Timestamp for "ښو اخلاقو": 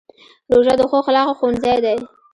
0.89-1.37